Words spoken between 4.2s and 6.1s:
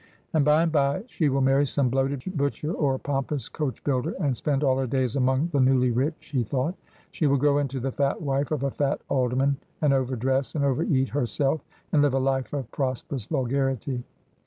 spend all her daj s among the newly